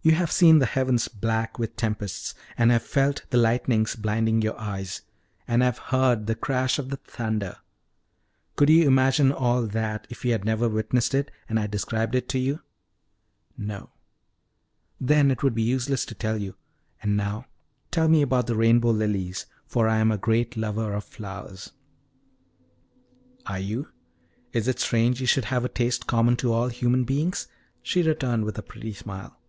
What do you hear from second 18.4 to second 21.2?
the rainbow lilies, for I am a great lover of